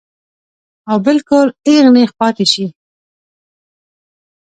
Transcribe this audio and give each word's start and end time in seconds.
او 0.89 0.97
بالکل 1.05 1.47
اېغ 1.67 1.85
نېغ 1.95 2.11
پاتې 2.19 2.45
شي- 2.51 2.65